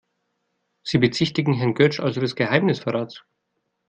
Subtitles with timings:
[0.81, 3.21] Sie bezichtigen Herrn Götsch also des Geheimnisverrats?